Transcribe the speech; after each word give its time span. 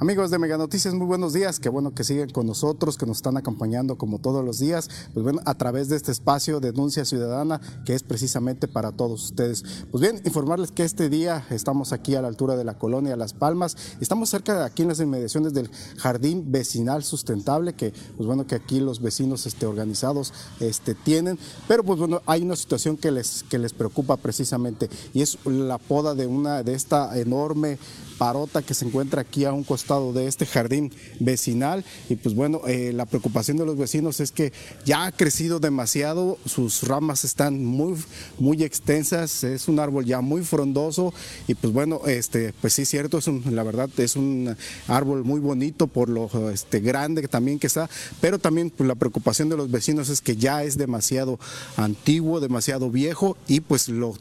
Amigos 0.00 0.30
de 0.30 0.38
Mega 0.38 0.56
Noticias, 0.56 0.94
muy 0.94 1.08
buenos 1.08 1.32
días. 1.32 1.58
Qué 1.58 1.68
bueno 1.68 1.92
que 1.92 2.04
siguen 2.04 2.30
con 2.30 2.46
nosotros, 2.46 2.96
que 2.96 3.04
nos 3.04 3.16
están 3.16 3.36
acompañando 3.36 3.98
como 3.98 4.20
todos 4.20 4.44
los 4.44 4.60
días, 4.60 4.88
pues 5.12 5.24
bueno, 5.24 5.40
a 5.44 5.54
través 5.54 5.88
de 5.88 5.96
este 5.96 6.12
espacio 6.12 6.60
Denuncia 6.60 7.04
Ciudadana, 7.04 7.60
que 7.84 7.96
es 7.96 8.04
precisamente 8.04 8.68
para 8.68 8.92
todos 8.92 9.24
ustedes. 9.24 9.64
Pues 9.90 10.00
bien, 10.00 10.22
informarles 10.24 10.70
que 10.70 10.84
este 10.84 11.08
día 11.08 11.44
estamos 11.50 11.92
aquí 11.92 12.14
a 12.14 12.22
la 12.22 12.28
altura 12.28 12.54
de 12.54 12.62
la 12.62 12.78
colonia 12.78 13.16
Las 13.16 13.32
Palmas, 13.32 13.76
estamos 14.00 14.30
cerca 14.30 14.56
de 14.56 14.64
aquí 14.66 14.82
en 14.82 14.88
las 14.88 15.00
inmediaciones 15.00 15.52
del 15.52 15.68
Jardín 15.96 16.52
Vecinal 16.52 17.02
Sustentable, 17.02 17.72
que 17.72 17.92
pues 18.16 18.24
bueno, 18.24 18.46
que 18.46 18.54
aquí 18.54 18.78
los 18.78 19.02
vecinos 19.02 19.46
este, 19.46 19.66
organizados 19.66 20.32
este, 20.60 20.94
tienen, 20.94 21.40
pero 21.66 21.82
pues 21.82 21.98
bueno, 21.98 22.22
hay 22.24 22.42
una 22.42 22.54
situación 22.54 22.98
que 22.98 23.10
les, 23.10 23.42
que 23.42 23.58
les 23.58 23.72
preocupa 23.72 24.16
precisamente 24.16 24.88
y 25.12 25.22
es 25.22 25.44
la 25.44 25.78
poda 25.78 26.14
de 26.14 26.28
una 26.28 26.62
de 26.62 26.74
esta 26.74 27.18
enorme 27.18 27.80
parota 28.16 28.62
que 28.62 28.74
se 28.74 28.84
encuentra 28.84 29.22
aquí 29.22 29.44
a 29.44 29.52
un 29.52 29.64
costado 29.64 29.87
de 29.88 30.26
este 30.26 30.44
jardín 30.44 30.92
vecinal. 31.18 31.82
Y 32.10 32.16
pues 32.16 32.34
bueno, 32.34 32.60
eh, 32.66 32.92
la 32.92 33.06
preocupación 33.06 33.56
de 33.56 33.64
los 33.64 33.78
vecinos 33.78 34.20
es 34.20 34.32
que 34.32 34.52
ya 34.84 35.06
ha 35.06 35.12
crecido 35.12 35.60
demasiado, 35.60 36.38
sus 36.44 36.82
ramas 36.82 37.24
están 37.24 37.64
muy, 37.64 37.94
muy 38.38 38.62
extensas, 38.64 39.44
es 39.44 39.66
un 39.66 39.80
árbol 39.80 40.04
ya 40.04 40.20
muy 40.20 40.42
frondoso. 40.42 41.14
Y 41.46 41.54
pues 41.54 41.72
bueno, 41.72 42.02
este, 42.06 42.52
pues 42.60 42.74
sí 42.74 42.84
cierto, 42.84 43.18
es 43.18 43.28
la 43.28 43.62
verdad 43.62 43.88
es 43.96 44.16
un 44.16 44.54
árbol 44.88 45.24
muy 45.24 45.40
bonito 45.40 45.86
por 45.86 46.10
lo 46.10 46.28
este, 46.50 46.80
grande 46.80 47.26
también 47.28 47.58
que 47.58 47.66
está, 47.66 47.88
pero 48.20 48.38
también 48.38 48.70
pues, 48.70 48.86
la 48.86 48.94
preocupación 48.94 49.48
de 49.48 49.56
los 49.56 49.70
vecinos 49.70 50.10
es 50.10 50.20
que 50.20 50.36
ya 50.36 50.64
es 50.64 50.76
demasiado 50.76 51.38
antiguo, 51.76 52.40
demasiado 52.40 52.90
viejo. 52.90 53.38
Y 53.46 53.60
pues 53.60 53.88
lo, 53.88 54.14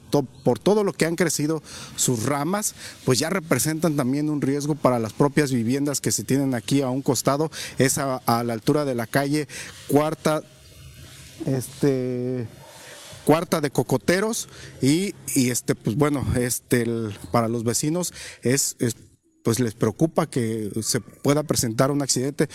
por 0.43 0.59
todo 0.59 0.85
lo 0.85 0.93
que 0.93 1.05
han 1.05 1.17
crecido 1.17 1.61
sus 1.97 2.23
ramas, 2.23 2.73
pues 3.03 3.19
ya 3.19 3.29
representan 3.29 3.97
también 3.97 4.29
un 4.29 4.41
riesgo 4.41 4.75
para 4.75 4.97
las 4.97 5.11
propias 5.11 5.51
viviendas 5.51 5.56
que 6.01 6.11
se 6.11 6.23
tienen 6.23 6.55
aquí 6.55 6.81
a 6.81 6.89
un 6.89 7.01
costado, 7.01 7.51
es 7.77 7.97
a, 7.97 8.21
la 8.27 8.53
altura 8.53 8.85
de 8.85 8.95
la 8.95 9.07
calle 9.07 9.47
Cuarta, 9.87 10.43
este 11.45 12.47
cuarta 13.25 13.59
de 13.59 13.71
cocoteros 13.71 14.47
y, 14.81 15.13
este 15.35 15.75
pues 15.75 15.97
bueno 15.97 16.25
este 16.39 16.85
para 17.31 17.49
los 17.49 17.65
vecinos 17.65 18.13
es, 18.41 18.77
pues 19.47 19.61
les 19.61 19.75
preocupa 19.75 20.29
que 20.29 20.69
se 20.81 20.99
pueda 20.99 21.41
presentar 21.41 21.89
un 21.89 22.01
accidente. 22.01 22.49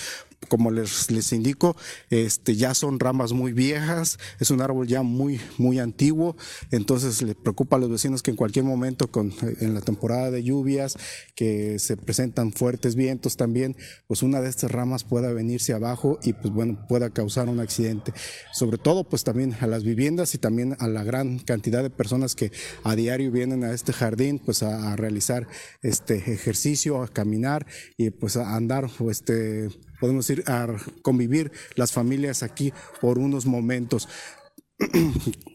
Como 0.49 0.73
les, 0.73 1.09
les 1.13 1.33
indico, 1.33 1.77
este, 2.11 2.57
ya 2.57 2.75
son 2.75 2.99
ramas 2.99 3.33
muy 3.33 3.53
viejas, 3.53 4.19
es 4.41 4.51
un 4.51 4.61
árbol 4.61 4.89
ya 4.89 5.03
muy, 5.03 5.41
muy 5.57 5.79
antiguo, 5.79 6.37
entonces 6.73 7.23
le 7.23 7.37
preocupa 7.37 7.77
a 7.77 7.79
los 7.79 7.89
vecinos 7.89 8.25
que 8.25 8.33
en 8.33 8.37
cualquier 8.37 8.65
momento, 8.65 9.09
con, 9.09 9.33
en 9.61 9.73
la 9.73 9.81
temporada 9.83 10.33
de 10.33 10.43
lluvias, 10.43 10.99
que 11.37 11.79
se 11.79 11.97
presentan 11.97 12.53
fuertes 12.53 12.97
vientos 12.97 13.37
también, 13.37 13.77
pues 14.09 14.25
una 14.25 14.41
de 14.41 14.49
estas 14.49 14.73
ramas 14.73 15.05
pueda 15.05 15.33
venirse 15.33 15.75
abajo 15.75 16.19
y 16.25 16.33
pues 16.33 16.53
bueno, 16.53 16.85
pueda 16.89 17.11
causar 17.11 17.49
un 17.49 17.61
accidente. 17.61 18.13
Sobre 18.53 18.79
todo 18.79 19.05
pues 19.05 19.23
también 19.23 19.55
a 19.61 19.69
las 19.69 19.85
viviendas 19.85 20.35
y 20.35 20.39
también 20.39 20.75
a 20.81 20.89
la 20.89 21.05
gran 21.05 21.39
cantidad 21.39 21.85
de 21.85 21.91
personas 21.91 22.35
que 22.35 22.51
a 22.83 22.97
diario 22.97 23.31
vienen 23.31 23.63
a 23.63 23.73
este 23.73 23.93
jardín 23.93 24.41
pues 24.41 24.65
a, 24.65 24.93
a 24.93 24.97
realizar 24.97 25.47
este 25.83 26.17
ejercicio, 26.17 26.82
a 26.91 27.09
caminar 27.09 27.67
y 27.97 28.11
pues 28.11 28.37
a 28.37 28.57
andar 28.57 28.89
este 29.11 29.69
podemos 30.01 30.29
ir 30.31 30.43
a 30.47 30.67
convivir 31.03 31.53
las 31.77 31.93
familias 31.93 32.43
aquí 32.43 32.73
por 33.01 33.19
unos 33.19 33.47
momentos. 33.47 34.09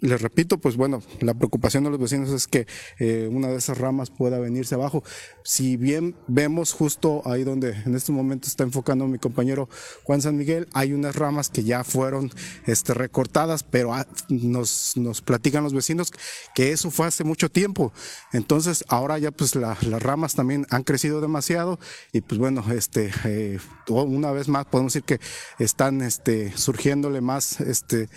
Les 0.01 0.21
repito, 0.21 0.57
pues 0.57 0.75
bueno, 0.75 1.01
la 1.19 1.33
preocupación 1.33 1.83
de 1.83 1.89
los 1.89 1.99
vecinos 1.99 2.29
es 2.29 2.47
que 2.47 2.67
eh, 2.99 3.29
una 3.31 3.47
de 3.47 3.57
esas 3.57 3.77
ramas 3.77 4.09
pueda 4.09 4.39
venirse 4.39 4.75
abajo. 4.75 5.03
Si 5.43 5.77
bien 5.77 6.15
vemos 6.27 6.73
justo 6.73 7.21
ahí 7.25 7.43
donde 7.43 7.71
en 7.85 7.95
este 7.95 8.11
momento 8.11 8.47
está 8.47 8.63
enfocando 8.63 9.07
mi 9.07 9.19
compañero 9.19 9.69
Juan 10.03 10.21
San 10.21 10.37
Miguel, 10.37 10.67
hay 10.73 10.93
unas 10.93 11.15
ramas 11.15 11.49
que 11.49 11.63
ya 11.63 11.83
fueron 11.83 12.31
este, 12.65 12.93
recortadas, 12.93 13.63
pero 13.63 13.93
ah, 13.93 14.07
nos, 14.29 14.97
nos 14.97 15.21
platican 15.21 15.63
los 15.63 15.73
vecinos 15.73 16.11
que 16.55 16.71
eso 16.71 16.91
fue 16.91 17.07
hace 17.07 17.23
mucho 17.23 17.49
tiempo. 17.49 17.91
Entonces 18.33 18.85
ahora 18.87 19.17
ya 19.17 19.31
pues 19.31 19.55
las 19.55 20.03
ramas 20.03 20.35
también 20.35 20.65
han 20.69 20.83
crecido 20.83 21.21
demasiado 21.21 21.79
y 22.11 22.21
pues 22.21 22.39
bueno, 22.39 22.63
este, 22.71 23.11
eh, 23.25 23.59
una 23.87 24.31
vez 24.31 24.47
más 24.47 24.65
podemos 24.65 24.93
decir 24.93 25.05
que 25.05 25.19
están 25.59 26.01
este, 26.01 26.55
surgiéndole 26.57 27.21
más 27.21 27.59
este, 27.61 28.09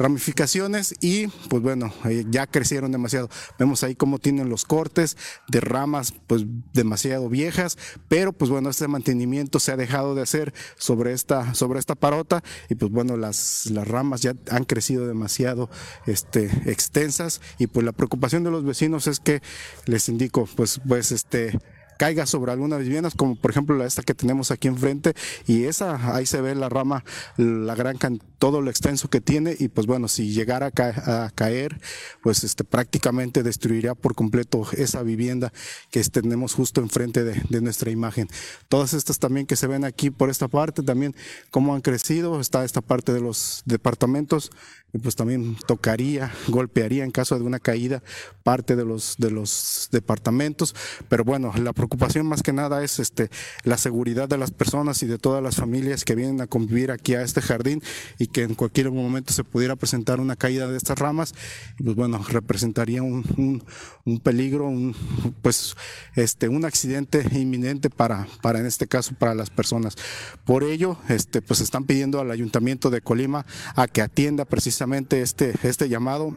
ramificaciones 0.00 0.94
y 1.00 1.28
pues 1.48 1.62
bueno, 1.62 1.92
ya 2.30 2.46
crecieron 2.46 2.90
demasiado. 2.90 3.28
Vemos 3.58 3.84
ahí 3.84 3.94
cómo 3.94 4.18
tienen 4.18 4.48
los 4.48 4.64
cortes 4.64 5.16
de 5.48 5.60
ramas 5.60 6.14
pues 6.26 6.44
demasiado 6.72 7.28
viejas, 7.28 7.78
pero 8.08 8.32
pues 8.32 8.50
bueno, 8.50 8.70
este 8.70 8.88
mantenimiento 8.88 9.60
se 9.60 9.72
ha 9.72 9.76
dejado 9.76 10.14
de 10.14 10.22
hacer 10.22 10.54
sobre 10.76 11.12
esta, 11.12 11.54
sobre 11.54 11.78
esta 11.78 11.94
parota 11.94 12.42
y 12.68 12.74
pues 12.74 12.90
bueno, 12.90 13.16
las, 13.16 13.66
las 13.66 13.86
ramas 13.86 14.22
ya 14.22 14.34
han 14.50 14.64
crecido 14.64 15.06
demasiado 15.06 15.70
este, 16.06 16.46
extensas 16.66 17.40
y 17.58 17.66
pues 17.66 17.84
la 17.84 17.92
preocupación 17.92 18.42
de 18.42 18.50
los 18.50 18.64
vecinos 18.64 19.06
es 19.06 19.20
que 19.20 19.42
les 19.86 20.08
indico 20.08 20.48
pues, 20.56 20.80
pues 20.86 21.12
este 21.12 21.58
caiga 22.00 22.24
sobre 22.24 22.50
algunas 22.50 22.80
viviendas, 22.80 23.14
como 23.14 23.36
por 23.36 23.50
ejemplo 23.50 23.76
la 23.76 23.84
esta 23.84 24.02
que 24.02 24.14
tenemos 24.14 24.50
aquí 24.50 24.68
enfrente, 24.68 25.12
y 25.46 25.64
esa, 25.64 26.16
ahí 26.16 26.24
se 26.24 26.40
ve 26.40 26.54
la 26.54 26.70
rama, 26.70 27.04
la 27.36 27.74
gran 27.74 27.98
todo 28.38 28.62
lo 28.62 28.70
extenso 28.70 29.10
que 29.10 29.20
tiene, 29.20 29.54
y 29.58 29.68
pues 29.68 29.86
bueno, 29.86 30.08
si 30.08 30.32
llegara 30.32 30.72
a, 30.74 31.30
caer, 31.34 31.78
pues 32.22 32.42
este 32.42 32.64
prácticamente 32.64 33.42
destruiría 33.42 33.94
por 33.94 34.14
completo 34.14 34.66
esa 34.72 35.02
vivienda 35.02 35.52
que 35.90 36.02
tenemos 36.04 36.54
justo 36.54 36.80
enfrente 36.80 37.22
de, 37.22 37.42
de 37.50 37.60
nuestra 37.60 37.90
imagen. 37.90 38.28
Todas 38.70 38.94
estas 38.94 39.18
también 39.18 39.44
que 39.44 39.56
se 39.56 39.66
ven 39.66 39.84
aquí 39.84 40.08
por 40.08 40.30
esta 40.30 40.48
parte, 40.48 40.82
también 40.82 41.14
cómo 41.50 41.74
han 41.74 41.82
crecido, 41.82 42.40
está 42.40 42.64
esta 42.64 42.80
parte 42.80 43.12
de 43.12 43.20
los 43.20 43.60
departamentos, 43.66 44.50
y 44.92 44.98
pues 44.98 45.16
también 45.16 45.56
tocaría, 45.66 46.32
golpearía 46.48 47.04
en 47.04 47.10
caso 47.10 47.38
de 47.38 47.44
una 47.44 47.60
caída 47.60 48.02
parte 48.42 48.76
de 48.76 48.84
los 48.84 49.16
de 49.18 49.30
los 49.30 49.88
departamentos, 49.92 50.74
pero 51.08 51.24
bueno, 51.24 51.52
la 51.56 51.72
preocupación 51.72 52.26
más 52.26 52.42
que 52.42 52.52
nada 52.52 52.82
es 52.82 52.98
este 52.98 53.30
la 53.64 53.78
seguridad 53.78 54.28
de 54.28 54.38
las 54.38 54.50
personas 54.50 55.02
y 55.02 55.06
de 55.06 55.18
todas 55.18 55.42
las 55.42 55.56
familias 55.56 56.04
que 56.04 56.14
vienen 56.14 56.40
a 56.40 56.46
convivir 56.46 56.90
aquí 56.90 57.14
a 57.14 57.22
este 57.22 57.40
jardín 57.40 57.82
y 58.18 58.26
que 58.26 58.42
en 58.42 58.54
cualquier 58.54 58.90
momento 58.90 59.32
se 59.32 59.44
pudiera 59.44 59.76
presentar 59.76 60.20
una 60.20 60.36
caída 60.36 60.66
de 60.68 60.76
estas 60.76 60.98
ramas, 60.98 61.34
pues 61.82 61.94
bueno, 61.94 62.22
representaría 62.28 63.02
un, 63.02 63.62
un, 64.04 64.20
peligro, 64.20 64.66
un, 64.66 64.94
pues 65.42 65.76
este 66.16 66.48
un 66.48 66.64
accidente 66.64 67.24
inminente 67.32 67.90
para 67.90 68.26
para 68.42 68.60
en 68.60 68.66
este 68.66 68.86
caso 68.86 69.14
para 69.18 69.34
las 69.34 69.50
personas. 69.50 69.96
Por 70.44 70.64
ello, 70.64 70.96
este 71.08 71.42
pues 71.42 71.60
están 71.60 71.84
pidiendo 71.84 72.20
al 72.20 72.30
Ayuntamiento 72.30 72.90
de 72.90 73.00
Colima 73.00 73.46
a 73.76 73.86
que 73.86 74.02
atienda 74.02 74.44
precisamente 74.44 74.79
este, 75.22 75.54
este 75.62 75.88
llamado 75.88 76.36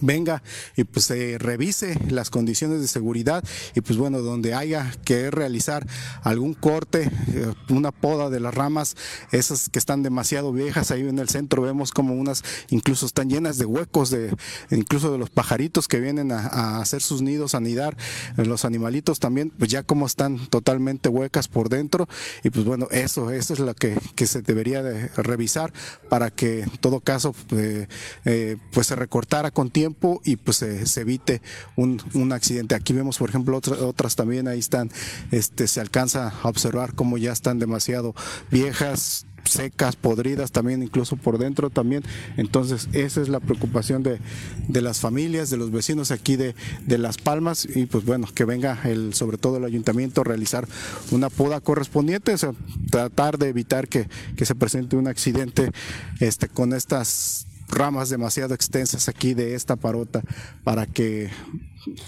venga 0.00 0.42
y 0.76 0.84
pues 0.84 1.06
se 1.06 1.38
revise 1.38 1.98
las 2.08 2.30
condiciones 2.30 2.80
de 2.80 2.88
seguridad 2.88 3.44
y 3.74 3.80
pues 3.80 3.98
bueno, 3.98 4.20
donde 4.20 4.54
haya 4.54 4.90
que 5.04 5.30
realizar 5.30 5.86
algún 6.22 6.54
corte, 6.54 7.10
eh, 7.32 7.52
una 7.68 7.92
poda 7.92 8.30
de 8.30 8.40
las 8.40 8.54
ramas, 8.54 8.96
esas 9.30 9.68
que 9.68 9.78
están 9.78 10.02
demasiado 10.02 10.52
viejas, 10.52 10.90
ahí 10.90 11.06
en 11.06 11.18
el 11.18 11.28
centro 11.28 11.62
vemos 11.62 11.92
como 11.92 12.14
unas 12.14 12.42
incluso 12.70 13.06
están 13.06 13.28
llenas 13.28 13.58
de 13.58 13.66
huecos, 13.66 14.10
de 14.10 14.34
incluso 14.70 15.12
de 15.12 15.18
los 15.18 15.30
pajaritos 15.30 15.88
que 15.88 16.00
vienen 16.00 16.32
a, 16.32 16.80
hacer 16.80 17.02
sus 17.02 17.22
nidos, 17.22 17.54
a 17.54 17.60
nidar, 17.60 17.96
eh, 18.36 18.44
los 18.44 18.64
animalitos 18.64 19.20
también, 19.20 19.50
pues 19.50 19.70
ya 19.70 19.82
como 19.82 20.06
están 20.06 20.38
totalmente 20.48 21.08
huecas 21.08 21.48
por 21.48 21.68
dentro 21.68 22.08
y 22.42 22.50
pues 22.50 22.64
bueno, 22.64 22.88
eso, 22.90 23.30
eso 23.30 23.52
es 23.52 23.58
lo 23.58 23.74
que, 23.74 23.98
que 24.14 24.26
se 24.26 24.42
debería 24.42 24.82
de 24.82 25.08
revisar 25.16 25.72
para 26.08 26.30
que 26.30 26.62
en 26.62 26.70
todo 26.78 27.00
caso 27.00 27.34
eh, 27.52 28.56
pues 28.72 28.86
se 28.86 28.96
recortara 28.96 29.50
con 29.50 29.70
tiempo 29.74 30.22
y 30.24 30.36
pues 30.36 30.58
se, 30.58 31.00
evite 31.00 31.42
un, 31.76 32.00
un, 32.14 32.32
accidente. 32.32 32.76
Aquí 32.76 32.92
vemos, 32.94 33.18
por 33.18 33.28
ejemplo, 33.28 33.60
otras, 33.80 34.16
también 34.16 34.46
ahí 34.48 34.60
están, 34.60 34.90
este, 35.32 35.66
se 35.66 35.80
alcanza 35.80 36.32
a 36.42 36.48
observar 36.48 36.94
cómo 36.94 37.18
ya 37.18 37.32
están 37.32 37.58
demasiado 37.58 38.14
viejas, 38.52 39.26
secas, 39.44 39.96
podridas 39.96 40.52
también, 40.52 40.82
incluso 40.82 41.16
por 41.16 41.38
dentro 41.38 41.70
también. 41.70 42.04
Entonces, 42.36 42.88
esa 42.92 43.20
es 43.20 43.28
la 43.28 43.40
preocupación 43.40 44.04
de, 44.04 44.20
de 44.68 44.80
las 44.80 45.00
familias, 45.00 45.50
de 45.50 45.56
los 45.56 45.72
vecinos 45.72 46.12
aquí 46.12 46.36
de, 46.36 46.54
de, 46.86 46.98
Las 46.98 47.18
Palmas 47.18 47.66
y 47.66 47.86
pues 47.86 48.04
bueno, 48.04 48.28
que 48.32 48.44
venga 48.44 48.78
el, 48.84 49.12
sobre 49.12 49.38
todo 49.38 49.56
el 49.56 49.64
ayuntamiento 49.64 50.20
a 50.20 50.24
realizar 50.24 50.68
una 51.10 51.30
poda 51.30 51.60
correspondiente, 51.60 52.34
o 52.34 52.54
tratar 52.90 53.38
de 53.38 53.48
evitar 53.48 53.88
que, 53.88 54.08
que 54.36 54.46
se 54.46 54.54
presente 54.54 54.96
un 54.96 55.08
accidente 55.08 55.72
este, 56.20 56.48
con 56.48 56.72
estas 56.72 57.48
ramas 57.68 58.08
demasiado 58.08 58.54
extensas 58.54 59.08
aquí 59.08 59.34
de 59.34 59.54
esta 59.54 59.76
parota 59.76 60.22
para 60.62 60.86
que 60.86 61.30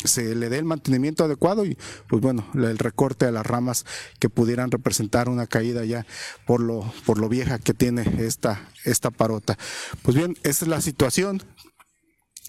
se 0.05 0.35
le 0.35 0.49
dé 0.49 0.59
el 0.59 0.65
mantenimiento 0.65 1.25
adecuado 1.25 1.65
y 1.65 1.77
pues 2.09 2.23
bueno, 2.23 2.47
el 2.55 2.79
recorte 2.79 3.27
de 3.27 3.33
las 3.33 3.47
ramas 3.47 3.85
que 4.19 4.31
pudieran 4.31 4.71
representar 4.71 5.29
una 5.29 5.47
caída 5.47 5.85
ya 5.85 6.07
por 6.47 6.61
lo, 6.61 6.91
por 7.05 7.19
lo 7.19 7.29
vieja 7.29 7.59
que 7.59 7.75
tiene 7.75 8.05
esta, 8.19 8.69
esta 8.85 9.11
parota. 9.11 9.59
Pues 10.03 10.17
bien, 10.17 10.37
esa 10.43 10.65
es 10.65 10.69
la 10.69 10.81
situación. 10.81 11.43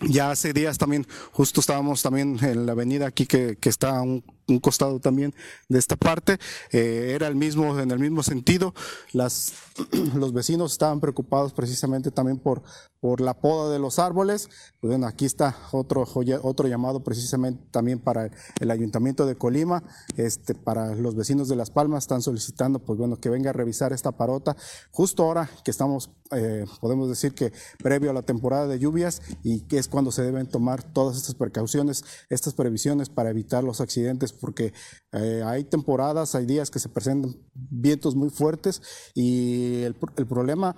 Ya 0.02 0.30
hace 0.30 0.54
días 0.54 0.78
también, 0.78 1.08
justo 1.32 1.60
estábamos 1.60 2.04
también 2.04 2.38
en 2.44 2.68
la 2.68 2.74
avenida 2.74 3.08
aquí 3.08 3.26
que, 3.26 3.58
que 3.60 3.70
está 3.70 4.00
un 4.02 4.24
un 4.48 4.60
costado 4.60 5.00
también 5.00 5.34
de 5.70 5.80
esta 5.80 5.96
parte. 5.96 6.38
Eh, 6.72 7.12
era 7.14 7.28
el 7.28 7.36
mismo, 7.36 7.78
en 7.80 7.92
el 7.92 8.00
mismo 8.00 8.24
sentido. 8.24 8.74
Las, 9.12 9.54
los 10.16 10.34
vecinos 10.34 10.72
estaban 10.72 11.00
preocupados 11.00 11.54
precisamente 11.54 12.12
también 12.12 12.40
por, 12.40 12.64
por 13.00 13.22
la 13.22 13.34
poda 13.36 13.72
de 13.72 13.80
los 13.80 14.00
árboles. 14.00 14.50
Pues 14.80 14.92
bueno, 14.92 15.08
aquí 15.08 15.26
está 15.26 15.56
otro, 15.72 16.06
otro 16.42 16.68
llamado 16.68 17.04
precisamente 17.04 17.64
también 17.72 18.00
para 18.00 18.30
el 18.60 18.72
Ayuntamiento 18.72 19.26
de 19.26 19.36
Colima, 19.36 19.84
este, 20.16 20.56
para 20.56 20.96
los 20.96 21.16
vecinos 21.16 21.48
de 21.48 21.56
Las 21.56 21.72
Palmas 21.72 22.04
están 22.04 22.22
solicitando, 22.22 22.80
pues 22.80 22.98
bueno, 22.98 23.18
que 23.18 23.30
venga 23.30 23.52
a 23.52 23.54
revisar 23.54 23.94
esta 23.94 24.12
parota 24.12 24.56
justo 24.92 25.24
ahora 25.24 25.50
que 25.64 25.72
estamos, 25.72 26.12
eh, 26.32 26.66
podemos 26.82 27.10
decir 27.10 27.34
que 27.34 27.52
previo 27.84 28.12
a 28.12 28.14
la 28.14 28.24
temporada 28.24 28.68
de 28.68 28.80
lluvias 28.80 29.22
y 29.44 29.62
que 29.62 29.78
es 29.78 29.88
cuando 29.88 30.12
se 30.12 30.24
deben 30.24 30.48
tomar 30.48 30.84
todas 30.84 31.18
estas 31.18 31.36
precauciones, 31.36 32.04
estas 32.30 32.54
previsiones 32.54 33.10
para 33.10 33.30
evitar 33.30 33.64
los 33.64 33.82
accidentes 33.82 34.34
porque 34.34 34.74
eh, 35.12 35.44
hay 35.46 35.64
temporadas, 35.64 36.36
hay 36.36 36.46
días 36.46 36.72
que 36.72 36.80
se 36.80 36.90
presentan 36.90 37.36
vientos 37.54 38.16
muy 38.16 38.30
fuertes 38.30 38.82
y 39.14 39.84
el, 39.84 39.96
el 40.18 40.28
problema 40.28 40.76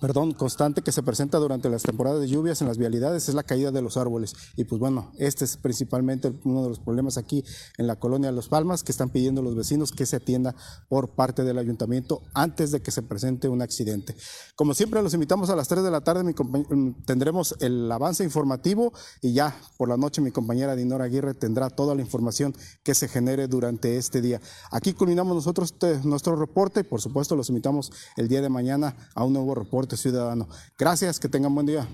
perdón, 0.00 0.32
constante 0.32 0.82
que 0.82 0.92
se 0.92 1.02
presenta 1.02 1.38
durante 1.38 1.68
las 1.68 1.82
temporadas 1.82 2.20
de 2.20 2.28
lluvias 2.28 2.60
en 2.60 2.68
las 2.68 2.78
vialidades 2.78 3.28
es 3.28 3.34
la 3.34 3.42
caída 3.42 3.70
de 3.70 3.82
los 3.82 3.96
árboles. 3.96 4.34
Y 4.56 4.64
pues 4.64 4.78
bueno, 4.78 5.12
este 5.18 5.44
es 5.44 5.56
principalmente 5.56 6.32
uno 6.44 6.62
de 6.62 6.68
los 6.68 6.80
problemas 6.80 7.18
aquí 7.18 7.44
en 7.78 7.86
la 7.86 7.96
colonia 7.96 8.32
Los 8.32 8.48
Palmas 8.48 8.82
que 8.82 8.92
están 8.92 9.10
pidiendo 9.10 9.42
los 9.42 9.54
vecinos 9.54 9.92
que 9.92 10.06
se 10.06 10.16
atienda 10.16 10.54
por 10.88 11.14
parte 11.14 11.44
del 11.44 11.58
ayuntamiento 11.58 12.22
antes 12.34 12.70
de 12.70 12.82
que 12.82 12.90
se 12.90 13.02
presente 13.02 13.48
un 13.48 13.62
accidente. 13.62 14.16
Como 14.56 14.74
siempre, 14.74 15.02
los 15.02 15.14
invitamos 15.14 15.50
a 15.50 15.56
las 15.56 15.68
3 15.68 15.82
de 15.82 15.90
la 15.90 16.02
tarde, 16.02 16.24
mm, 16.24 17.04
tendremos 17.04 17.54
el 17.60 17.90
avance 17.90 18.24
informativo 18.24 18.92
y 19.20 19.32
ya 19.32 19.56
por 19.76 19.88
la 19.88 19.96
noche 19.96 20.20
mi 20.20 20.30
compañera 20.30 20.76
Dinora 20.76 21.04
Aguirre 21.04 21.34
tendrá 21.34 21.70
toda 21.70 21.94
la 21.94 22.02
información 22.02 22.54
que 22.82 22.94
se 22.94 23.08
genere 23.08 23.48
durante 23.48 23.96
este 23.96 24.20
día. 24.20 24.40
Aquí 24.70 24.92
culminamos 24.92 25.34
nosotros 25.34 25.74
nuestro 26.04 26.36
reporte 26.36 26.80
y 26.80 26.84
por 26.84 27.00
supuesto 27.00 27.36
los 27.36 27.48
invitamos 27.48 27.92
el 28.16 28.28
día 28.28 28.40
de 28.40 28.48
mañana 28.48 28.96
a 29.14 29.24
un 29.24 29.32
nuevo 29.32 29.54
reporte 29.54 29.81
ciudadano. 29.96 30.48
Gracias, 30.78 31.18
que 31.18 31.28
tengan 31.28 31.54
buen 31.54 31.66
día. 31.66 31.86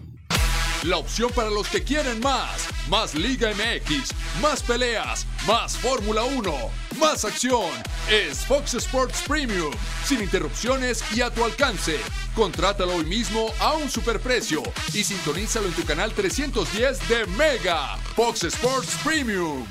La 0.85 0.97
opción 0.97 1.31
para 1.35 1.51
los 1.51 1.67
que 1.69 1.83
quieren 1.83 2.21
más. 2.21 2.69
Más 2.89 3.15
Liga 3.15 3.51
MX, 3.51 4.13
más 4.41 4.63
peleas, 4.63 5.27
más 5.47 5.77
Fórmula 5.77 6.23
1, 6.23 6.55
más 7.01 7.25
acción. 7.25 7.71
Es 8.09 8.47
Fox 8.47 8.75
Sports 8.75 9.25
Premium, 9.27 9.73
sin 10.05 10.23
interrupciones 10.23 11.03
y 11.15 11.21
a 11.21 11.31
tu 11.31 11.45
alcance. 11.45 11.97
Contrátalo 12.35 12.95
hoy 12.95 13.05
mismo 13.05 13.49
a 13.59 13.73
un 13.75 13.91
superprecio 13.91 14.63
y 14.95 15.03
sintonízalo 15.03 15.67
en 15.67 15.75
tu 15.75 15.85
canal 15.85 16.13
310 16.13 17.09
de 17.09 17.27
Mega. 17.27 17.97
Fox 18.15 18.45
Sports 18.45 18.97
Premium. 19.05 19.67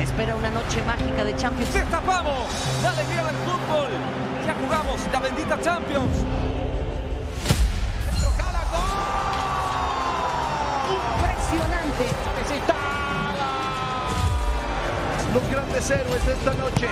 Espera 0.00 0.34
una 0.34 0.50
noche 0.50 0.82
mágica 0.84 1.24
de 1.24 1.36
Champions. 1.36 1.72
¡Destapamos! 1.72 2.48
¡La 2.82 2.90
alegría 2.90 3.24
del 3.24 3.36
fútbol! 3.36 3.90
¡Ya 4.44 4.54
jugamos 4.54 5.00
la 5.12 5.20
bendita 5.20 5.60
Champions! 5.60 6.53
Grandes 15.84 15.90
héroes 15.90 16.26
de 16.26 16.32
esta 16.32 16.54
noche. 16.54 16.86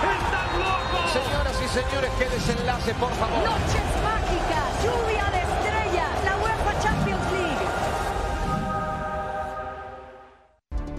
¡Están 0.00 0.58
locos! 0.58 1.10
Señoras 1.12 1.56
y 1.64 1.68
señores, 1.68 2.10
qué 2.18 2.28
desenlace, 2.28 2.94
por 2.94 3.12
favor. 3.12 3.38
Noches 3.38 3.82
mágicas, 4.02 4.84
lluvia 4.84 5.24
de 5.30 5.40
estrellas, 5.42 6.24
la 6.24 6.36
UEFA 6.36 6.80
Champions 6.80 7.32
League. 7.32 7.66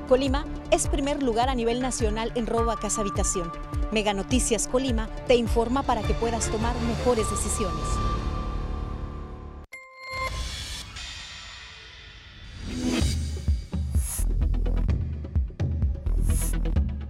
Colima 0.07 0.45
es 0.71 0.87
primer 0.87 1.21
lugar 1.21 1.49
a 1.49 1.55
nivel 1.55 1.81
nacional 1.81 2.31
en 2.35 2.47
robo 2.47 2.71
a 2.71 2.79
casa 2.79 3.01
habitación. 3.01 3.51
Mega 3.91 4.13
Noticias 4.13 4.67
Colima 4.67 5.07
te 5.27 5.35
informa 5.35 5.83
para 5.83 6.01
que 6.01 6.13
puedas 6.13 6.49
tomar 6.49 6.75
mejores 6.81 7.29
decisiones. 7.29 8.18